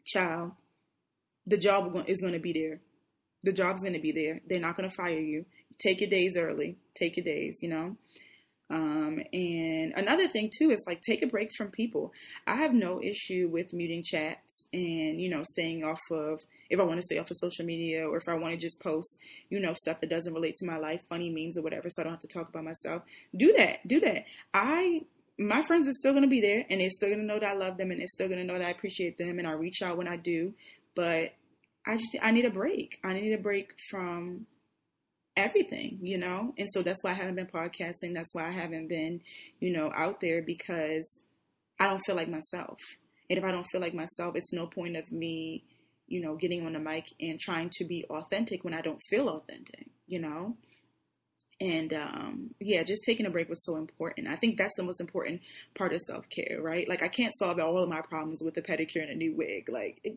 child, 0.04 0.52
the 1.46 1.58
job 1.58 2.04
is 2.06 2.20
going 2.20 2.34
to 2.34 2.38
be 2.38 2.52
there. 2.52 2.80
The 3.44 3.52
job's 3.52 3.82
going 3.82 3.94
to 3.94 4.00
be 4.00 4.12
there. 4.12 4.40
They're 4.48 4.60
not 4.60 4.76
going 4.76 4.88
to 4.88 4.94
fire 4.94 5.18
you. 5.18 5.46
Take 5.78 6.00
your 6.00 6.10
days 6.10 6.36
early. 6.36 6.76
Take 6.94 7.16
your 7.16 7.24
days. 7.24 7.60
You 7.62 7.68
know. 7.68 7.96
Um, 8.72 9.20
and 9.34 9.92
another 9.96 10.28
thing 10.28 10.50
too 10.56 10.70
is 10.70 10.82
like 10.86 11.02
take 11.02 11.22
a 11.22 11.26
break 11.26 11.50
from 11.56 11.70
people. 11.70 12.10
I 12.46 12.56
have 12.56 12.72
no 12.72 13.02
issue 13.02 13.50
with 13.52 13.74
muting 13.74 14.02
chats 14.02 14.64
and 14.72 15.20
you 15.20 15.28
know 15.28 15.42
staying 15.44 15.84
off 15.84 16.00
of 16.10 16.40
if 16.70 16.80
I 16.80 16.82
want 16.84 16.96
to 16.96 17.02
stay 17.02 17.18
off 17.18 17.30
of 17.30 17.36
social 17.36 17.66
media 17.66 18.08
or 18.08 18.16
if 18.16 18.28
I 18.28 18.34
want 18.34 18.54
to 18.54 18.58
just 18.58 18.80
post 18.80 19.18
you 19.50 19.60
know 19.60 19.74
stuff 19.74 20.00
that 20.00 20.08
doesn't 20.08 20.32
relate 20.32 20.56
to 20.56 20.66
my 20.66 20.78
life, 20.78 21.00
funny 21.10 21.28
memes 21.28 21.58
or 21.58 21.62
whatever, 21.62 21.90
so 21.90 22.00
I 22.00 22.04
don't 22.04 22.14
have 22.14 22.20
to 22.20 22.28
talk 22.28 22.48
about 22.48 22.64
myself. 22.64 23.02
Do 23.36 23.52
that, 23.58 23.86
do 23.86 24.00
that. 24.00 24.24
I 24.54 25.02
my 25.38 25.62
friends 25.66 25.86
are 25.86 25.92
still 25.92 26.14
gonna 26.14 26.26
be 26.26 26.40
there 26.40 26.64
and 26.70 26.80
they're 26.80 26.88
still 26.90 27.10
gonna 27.10 27.24
know 27.24 27.38
that 27.38 27.50
I 27.50 27.54
love 27.54 27.76
them 27.76 27.90
and 27.90 28.00
they're 28.00 28.08
still 28.08 28.28
gonna 28.28 28.44
know 28.44 28.58
that 28.58 28.66
I 28.66 28.70
appreciate 28.70 29.18
them 29.18 29.38
and 29.38 29.46
I 29.46 29.52
reach 29.52 29.82
out 29.82 29.98
when 29.98 30.08
I 30.08 30.16
do. 30.16 30.54
But 30.94 31.34
I 31.86 31.96
just 31.96 32.16
I 32.22 32.30
need 32.30 32.46
a 32.46 32.50
break. 32.50 32.98
I 33.04 33.12
need 33.12 33.34
a 33.34 33.38
break 33.38 33.74
from 33.90 34.46
everything, 35.36 35.98
you 36.02 36.18
know? 36.18 36.52
And 36.58 36.68
so 36.72 36.82
that's 36.82 37.02
why 37.02 37.10
I 37.10 37.14
haven't 37.14 37.36
been 37.36 37.46
podcasting. 37.46 38.14
That's 38.14 38.34
why 38.34 38.48
I 38.48 38.52
haven't 38.52 38.88
been, 38.88 39.20
you 39.60 39.72
know, 39.72 39.90
out 39.94 40.20
there 40.20 40.42
because 40.42 41.20
I 41.80 41.88
don't 41.88 42.02
feel 42.06 42.16
like 42.16 42.28
myself. 42.28 42.78
And 43.30 43.38
if 43.38 43.44
I 43.44 43.50
don't 43.50 43.66
feel 43.72 43.80
like 43.80 43.94
myself, 43.94 44.36
it's 44.36 44.52
no 44.52 44.66
point 44.66 44.96
of 44.96 45.10
me, 45.10 45.64
you 46.06 46.20
know, 46.20 46.36
getting 46.36 46.66
on 46.66 46.74
the 46.74 46.78
mic 46.78 47.06
and 47.20 47.40
trying 47.40 47.70
to 47.78 47.84
be 47.84 48.04
authentic 48.10 48.64
when 48.64 48.74
I 48.74 48.82
don't 48.82 49.00
feel 49.08 49.28
authentic, 49.28 49.86
you 50.06 50.20
know? 50.20 50.56
And 51.62 51.94
um, 51.94 52.50
yeah, 52.58 52.82
just 52.82 53.04
taking 53.04 53.24
a 53.24 53.30
break 53.30 53.48
was 53.48 53.64
so 53.64 53.76
important. 53.76 54.26
I 54.26 54.34
think 54.34 54.58
that's 54.58 54.74
the 54.76 54.82
most 54.82 55.00
important 55.00 55.42
part 55.76 55.92
of 55.92 56.00
self 56.00 56.24
care, 56.28 56.60
right? 56.60 56.88
Like 56.88 57.04
I 57.04 57.08
can't 57.08 57.32
solve 57.38 57.60
all 57.60 57.78
of 57.78 57.88
my 57.88 58.00
problems 58.00 58.42
with 58.42 58.56
a 58.56 58.62
pedicure 58.62 59.00
and 59.02 59.10
a 59.10 59.14
new 59.14 59.36
wig. 59.36 59.68
Like 59.70 60.02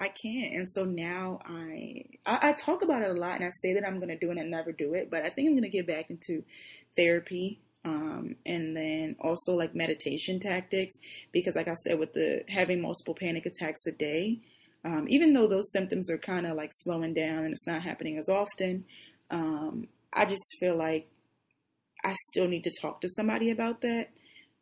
I 0.00 0.08
can't. 0.08 0.54
And 0.54 0.68
so 0.68 0.84
now 0.84 1.38
I, 1.44 2.06
I, 2.26 2.48
I 2.48 2.52
talk 2.54 2.82
about 2.82 3.02
it 3.02 3.10
a 3.10 3.20
lot, 3.20 3.36
and 3.36 3.44
I 3.44 3.50
say 3.62 3.74
that 3.74 3.86
I'm 3.86 3.98
going 3.98 4.08
to 4.08 4.18
do 4.18 4.32
it 4.32 4.38
and 4.38 4.50
never 4.50 4.72
do 4.72 4.94
it. 4.94 5.12
But 5.12 5.24
I 5.24 5.28
think 5.28 5.46
I'm 5.46 5.54
going 5.54 5.62
to 5.62 5.68
get 5.68 5.86
back 5.86 6.10
into 6.10 6.42
therapy. 6.96 7.60
Um, 7.84 8.36
and 8.46 8.76
then 8.76 9.16
also 9.20 9.54
like 9.54 9.74
meditation 9.74 10.38
tactics 10.38 10.94
because 11.32 11.56
like 11.56 11.66
I 11.66 11.74
said 11.74 11.98
with 11.98 12.12
the 12.12 12.44
having 12.46 12.80
multiple 12.80 13.16
panic 13.18 13.44
attacks 13.44 13.80
a 13.88 13.90
day 13.90 14.38
um, 14.84 15.06
even 15.08 15.32
though 15.32 15.48
those 15.48 15.72
symptoms 15.72 16.08
are 16.08 16.16
kind 16.16 16.46
of 16.46 16.56
like 16.56 16.70
slowing 16.72 17.12
down 17.12 17.42
and 17.42 17.52
it's 17.52 17.66
not 17.66 17.82
happening 17.82 18.18
as 18.18 18.28
often 18.28 18.84
um, 19.32 19.88
I 20.12 20.24
just 20.24 20.56
feel 20.60 20.76
like 20.76 21.06
I 22.04 22.14
still 22.30 22.48
need 22.48 22.64
to 22.64 22.72
talk 22.80 23.00
to 23.00 23.08
somebody 23.08 23.50
about 23.50 23.80
that. 23.82 24.10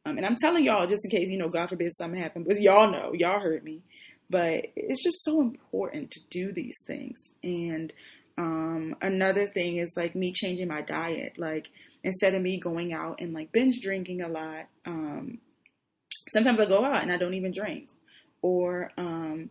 Um, 0.04 0.16
and 0.16 0.26
I'm 0.26 0.36
telling 0.36 0.64
y'all, 0.64 0.86
just 0.86 1.04
in 1.04 1.10
case, 1.10 1.28
you 1.28 1.38
know, 1.38 1.48
God 1.48 1.68
forbid 1.68 1.92
something 1.92 2.20
happened, 2.20 2.46
but 2.48 2.60
y'all 2.60 2.90
know, 2.90 3.12
y'all 3.14 3.40
heard 3.40 3.64
me. 3.64 3.82
But 4.30 4.66
it's 4.76 5.02
just 5.02 5.24
so 5.24 5.40
important 5.40 6.12
to 6.12 6.20
do 6.30 6.52
these 6.52 6.76
things. 6.86 7.18
And 7.42 7.92
um, 8.38 8.96
another 9.02 9.46
thing 9.46 9.78
is 9.78 9.92
like 9.96 10.14
me 10.14 10.32
changing 10.32 10.68
my 10.68 10.82
diet. 10.82 11.36
Like 11.36 11.68
instead 12.04 12.34
of 12.34 12.42
me 12.42 12.58
going 12.58 12.92
out 12.92 13.20
and 13.20 13.34
like 13.34 13.52
binge 13.52 13.80
drinking 13.80 14.22
a 14.22 14.28
lot, 14.28 14.68
um, 14.86 15.38
sometimes 16.32 16.60
I 16.60 16.66
go 16.66 16.84
out 16.84 17.02
and 17.02 17.12
I 17.12 17.16
don't 17.16 17.34
even 17.34 17.52
drink. 17.52 17.88
Or 18.40 18.92
um, 18.96 19.50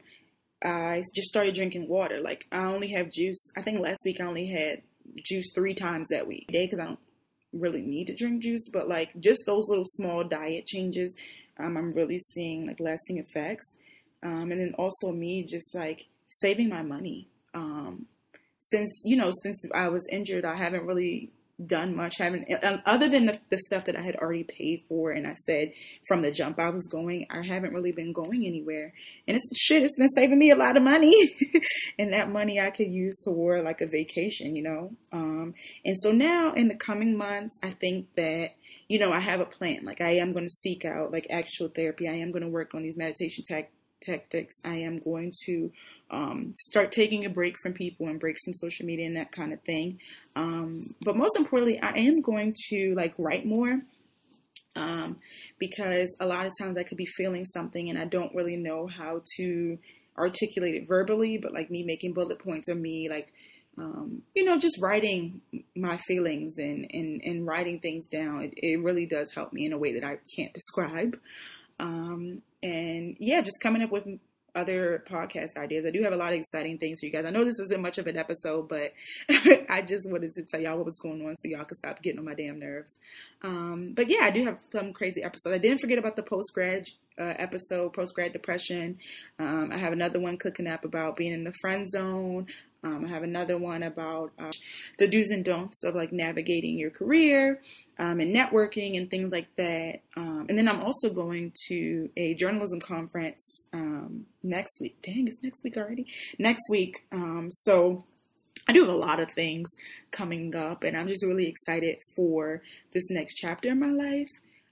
I 0.63 1.03
just 1.13 1.27
started 1.27 1.55
drinking 1.55 1.87
water. 1.87 2.21
Like 2.21 2.47
I 2.51 2.65
only 2.65 2.89
have 2.93 3.11
juice. 3.11 3.51
I 3.55 3.61
think 3.61 3.79
last 3.79 3.99
week 4.05 4.19
I 4.19 4.25
only 4.25 4.47
had 4.47 4.81
juice 5.23 5.51
three 5.53 5.73
times 5.73 6.07
that 6.09 6.27
week 6.27 6.47
day 6.47 6.65
because 6.65 6.79
I 6.79 6.85
don't 6.85 6.99
really 7.53 7.81
need 7.81 8.07
to 8.07 8.15
drink 8.15 8.43
juice. 8.43 8.69
But 8.71 8.87
like 8.87 9.09
just 9.19 9.43
those 9.45 9.67
little 9.67 9.85
small 9.85 10.23
diet 10.23 10.65
changes, 10.65 11.15
um, 11.57 11.77
I'm 11.77 11.91
really 11.91 12.19
seeing 12.19 12.67
like 12.67 12.79
lasting 12.79 13.17
effects. 13.17 13.77
Um, 14.21 14.51
and 14.51 14.59
then 14.59 14.73
also 14.77 15.11
me 15.11 15.43
just 15.43 15.73
like 15.75 16.07
saving 16.27 16.69
my 16.69 16.81
money. 16.81 17.29
Um, 17.53 18.05
since 18.59 19.01
you 19.05 19.15
know, 19.15 19.31
since 19.43 19.63
I 19.73 19.87
was 19.89 20.05
injured, 20.11 20.45
I 20.45 20.55
haven't 20.55 20.85
really 20.85 21.31
done 21.65 21.95
much. 21.95 22.17
Haven't 22.17 22.47
um, 22.63 22.81
other 22.85 23.09
than 23.09 23.25
the, 23.25 23.39
the, 23.49 23.59
stuff 23.59 23.85
that 23.85 23.95
I 23.95 24.01
had 24.01 24.15
already 24.15 24.43
paid 24.43 24.83
for, 24.87 25.11
and 25.11 25.27
I 25.27 25.33
said 25.33 25.73
from 26.07 26.21
the 26.21 26.31
jump 26.31 26.59
I 26.59 26.69
was 26.69 26.87
going. 26.87 27.27
I 27.29 27.45
haven't 27.45 27.73
really 27.73 27.91
been 27.91 28.13
going 28.13 28.45
anywhere, 28.45 28.93
and 29.27 29.37
it's 29.37 29.49
shit. 29.55 29.83
It's 29.83 29.97
been 29.97 30.09
saving 30.09 30.39
me 30.39 30.51
a 30.51 30.55
lot 30.55 30.77
of 30.77 30.83
money, 30.83 31.31
and 31.99 32.13
that 32.13 32.31
money 32.31 32.59
I 32.59 32.69
could 32.69 32.91
use 32.91 33.19
toward 33.19 33.63
like 33.63 33.81
a 33.81 33.87
vacation, 33.87 34.55
you 34.55 34.63
know. 34.63 34.91
Um, 35.11 35.53
and 35.85 35.95
so 35.99 36.11
now 36.11 36.53
in 36.53 36.67
the 36.67 36.75
coming 36.75 37.17
months, 37.17 37.57
I 37.61 37.71
think 37.71 38.07
that 38.15 38.51
you 38.87 38.99
know 38.99 39.11
I 39.11 39.19
have 39.19 39.39
a 39.39 39.45
plan. 39.45 39.83
Like 39.83 40.01
I 40.01 40.11
am 40.11 40.31
going 40.31 40.45
to 40.45 40.49
seek 40.49 40.85
out 40.85 41.11
like 41.11 41.27
actual 41.29 41.67
therapy. 41.67 42.07
I 42.07 42.13
am 42.13 42.31
going 42.31 42.43
to 42.43 42.49
work 42.49 42.73
on 42.73 42.83
these 42.83 42.97
meditation 42.97 43.43
tech 43.47 43.71
tactics. 44.01 44.55
I 44.65 44.75
am 44.75 44.99
going 44.99 45.31
to 45.45 45.71
um, 46.11 46.53
start 46.55 46.91
taking 46.91 47.25
a 47.25 47.29
break 47.29 47.55
from 47.61 47.73
people 47.73 48.07
and 48.07 48.19
break 48.19 48.37
some 48.43 48.53
social 48.53 48.85
media 48.85 49.07
and 49.07 49.17
that 49.17 49.31
kind 49.31 49.53
of 49.53 49.61
thing. 49.61 49.99
Um, 50.35 50.93
but 51.01 51.15
most 51.15 51.35
importantly, 51.35 51.79
I 51.81 51.91
am 51.91 52.21
going 52.21 52.53
to 52.69 52.93
like 52.95 53.13
write 53.17 53.45
more 53.45 53.79
um, 54.75 55.17
because 55.59 56.15
a 56.19 56.25
lot 56.25 56.45
of 56.45 56.53
times 56.59 56.77
I 56.77 56.83
could 56.83 56.97
be 56.97 57.07
feeling 57.17 57.45
something 57.45 57.89
and 57.89 57.97
I 57.97 58.05
don't 58.05 58.33
really 58.33 58.55
know 58.55 58.87
how 58.87 59.21
to 59.37 59.77
articulate 60.17 60.75
it 60.75 60.87
verbally. 60.87 61.37
But 61.41 61.53
like 61.53 61.69
me 61.69 61.83
making 61.83 62.13
bullet 62.13 62.39
points 62.39 62.69
or 62.69 62.75
me 62.75 63.09
like 63.09 63.31
um, 63.79 64.23
you 64.35 64.43
know, 64.43 64.57
just 64.57 64.77
writing 64.81 65.41
my 65.75 65.97
feelings 66.07 66.55
and, 66.57 66.85
and, 66.91 67.21
and 67.23 67.47
writing 67.47 67.79
things 67.79 68.05
down, 68.07 68.43
it, 68.43 68.53
it, 68.57 68.83
really 68.83 69.05
does 69.05 69.31
help 69.33 69.53
me 69.53 69.65
in 69.65 69.73
a 69.73 69.77
way 69.77 69.93
that 69.93 70.03
I 70.03 70.19
can't 70.35 70.53
describe. 70.53 71.17
Um, 71.79 72.41
and 72.61 73.15
yeah, 73.19 73.41
just 73.41 73.61
coming 73.61 73.81
up 73.81 73.91
with 73.91 74.05
other 74.55 75.03
podcast 75.07 75.57
ideas. 75.57 75.85
I 75.85 75.91
do 75.91 76.01
have 76.03 76.13
a 76.13 76.17
lot 76.17 76.33
of 76.33 76.39
exciting 76.39 76.77
things 76.77 76.99
for 76.99 77.05
you 77.05 77.11
guys. 77.11 77.25
I 77.25 77.29
know 77.29 77.43
this 77.43 77.59
isn't 77.65 77.81
much 77.81 77.97
of 77.97 78.07
an 78.07 78.17
episode, 78.17 78.67
but 78.67 78.93
I 79.69 79.83
just 79.85 80.09
wanted 80.09 80.33
to 80.33 80.43
tell 80.43 80.59
y'all 80.59 80.77
what 80.77 80.85
was 80.85 80.99
going 81.01 81.25
on 81.25 81.35
so 81.35 81.47
y'all 81.47 81.65
could 81.65 81.77
stop 81.77 82.01
getting 82.01 82.19
on 82.19 82.25
my 82.25 82.33
damn 82.33 82.59
nerves. 82.59 82.97
Um, 83.41 83.93
but 83.95 84.09
yeah, 84.09 84.21
I 84.23 84.31
do 84.31 84.43
have 84.45 84.57
some 84.71 84.93
crazy 84.93 85.23
episodes. 85.23 85.53
I 85.53 85.59
didn't 85.59 85.79
forget 85.79 85.97
about 85.99 86.15
the 86.15 86.23
post 86.23 86.53
grad 86.53 86.85
uh, 87.19 87.33
episode, 87.37 87.93
post 87.93 88.15
grad 88.15 88.33
depression. 88.33 88.97
Um, 89.37 89.69
I 89.71 89.77
have 89.77 89.93
another 89.93 90.19
one 90.19 90.37
cooking 90.37 90.67
up 90.67 90.85
about 90.85 91.17
being 91.17 91.33
in 91.33 91.43
the 91.43 91.53
friend 91.61 91.89
zone. 91.89 92.47
Um, 92.81 93.05
I 93.05 93.09
have 93.09 93.23
another 93.23 93.57
one 93.57 93.83
about 93.83 94.31
uh, 94.39 94.51
the 94.97 95.07
do's 95.07 95.31
and 95.31 95.43
don'ts 95.43 95.83
of 95.83 95.95
like 95.95 96.13
navigating 96.13 96.77
your 96.77 96.91
career 96.91 97.61
um, 97.97 98.21
and 98.21 98.33
networking 98.33 98.97
and 98.97 99.11
things 99.11 99.31
like 99.33 99.53
that. 99.57 99.99
Um, 100.15 100.45
and 100.47 100.57
then 100.57 100.69
I'm 100.69 100.81
also 100.81 101.09
going 101.09 101.51
to 101.67 102.09
a 102.15 102.35
journalism 102.35 102.79
conference 102.79 103.43
um, 103.73 104.25
next 104.43 104.79
week. 104.79 104.97
Dang, 105.01 105.27
it's 105.27 105.43
next 105.43 105.63
week 105.63 105.75
already. 105.75 106.07
Next 106.39 106.63
week. 106.69 107.03
Um, 107.11 107.49
so 107.51 108.05
I 108.67 108.71
do 108.71 108.81
have 108.81 108.93
a 108.93 108.97
lot 108.97 109.19
of 109.19 109.29
things 109.33 109.67
coming 110.11 110.55
up, 110.55 110.83
and 110.83 110.95
I'm 110.95 111.07
just 111.07 111.25
really 111.25 111.47
excited 111.47 111.97
for 112.15 112.61
this 112.93 113.03
next 113.09 113.35
chapter 113.35 113.69
in 113.69 113.79
my 113.79 113.89
life. 113.91 114.29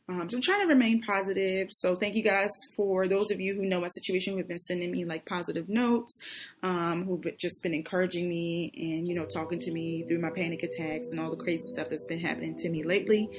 Um, 0.10 0.30
so 0.30 0.38
I'm 0.38 0.42
trying 0.42 0.62
to 0.62 0.68
remain 0.68 1.02
positive. 1.02 1.68
So 1.72 1.96
thank 1.96 2.16
you 2.16 2.24
guys 2.24 2.52
for 2.78 3.08
those 3.08 3.30
of 3.30 3.42
you 3.42 3.56
who 3.56 3.66
know 3.66 3.82
my 3.82 3.88
situation 3.88 4.34
who 4.34 4.40
have 4.40 4.48
been 4.48 4.60
sending 4.60 4.90
me 4.90 5.04
like 5.04 5.26
positive 5.26 5.68
notes, 5.68 6.18
um, 6.64 7.06
who've 7.06 7.38
just 7.38 7.62
been 7.62 7.74
encouraging 7.74 8.30
me 8.30 8.72
and 8.76 9.08
you 9.08 9.16
know 9.16 9.26
talking 9.26 9.60
to 9.60 9.72
me 9.72 10.06
through 10.08 10.20
my 10.20 10.30
panic 10.30 10.64
attacks 10.64 11.12
and 11.12 11.20
all 11.20 11.30
the 11.30 11.36
crazy 11.36 11.68
stuff 11.68 11.90
that's 11.90 12.06
been 12.06 12.22
happening 12.22 12.58
to 12.58 12.70
me 12.70 12.84
lately. 12.84 13.30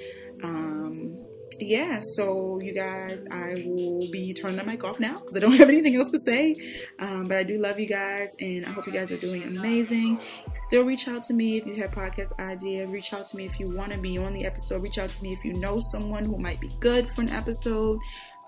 Um, 0.45 1.17
yeah, 1.59 2.01
so 2.01 2.61
you 2.63 2.73
guys, 2.73 3.25
I 3.31 3.65
will 3.67 4.11
be 4.11 4.33
turning 4.33 4.57
the 4.57 4.65
mic 4.65 4.85
off 4.85 5.01
now 5.01 5.15
because 5.15 5.37
I 5.37 5.39
don't 5.39 5.53
have 5.59 5.69
anything 5.69 5.97
else 5.97 6.13
to 6.13 6.21
say. 6.21 6.55
Um, 6.99 7.25
but 7.25 7.37
I 7.39 7.43
do 7.43 7.59
love 7.59 7.79
you 7.81 7.87
guys, 7.87 8.35
and 8.41 8.67
I 8.67 8.71
hope 8.71 8.87
you 8.87 8.93
guys 8.93 9.11
are 9.13 9.17
doing 9.17 9.43
amazing. 9.43 10.21
Still 10.55 10.85
reach 10.85 11.09
out 11.09 11.25
to 11.25 11.35
me 11.35 11.57
if 11.57 11.67
you 11.67 11.75
have 11.77 11.91
podcast 11.91 12.39
ideas. 12.39 12.89
Reach 12.91 13.13
out 13.13 13.29
to 13.29 13.37
me 13.37 13.45
if 13.45 13.59
you 13.59 13.75
want 13.77 13.93
to 13.93 13.99
be 13.99 14.19
on 14.19 14.33
the 14.33 14.45
episode. 14.45 14.83
Reach 14.83 14.99
out 14.99 15.11
to 15.11 15.23
me 15.23 15.33
if 15.33 15.45
you 15.45 15.55
know 15.55 15.81
someone 15.93 16.25
who 16.25 16.39
might 16.39 16.61
be 16.61 16.71
good 16.81 17.09
for 17.11 17.23
an 17.23 17.31
episode. 17.31 17.99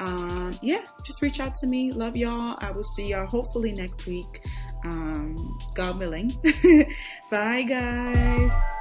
Um, 0.00 0.59
yeah, 0.62 0.83
just 1.04 1.21
reach 1.21 1.40
out 1.40 1.54
to 1.57 1.66
me. 1.66 1.92
Love 1.92 2.16
y'all. 2.16 2.57
I 2.61 2.71
will 2.71 2.85
see 2.85 3.09
y'all 3.09 3.26
hopefully 3.26 3.73
next 3.73 4.07
week. 4.07 4.47
Um, 4.85 5.59
God 5.75 5.99
willing. 5.99 6.33
Bye, 7.30 7.62
guys. 7.62 8.80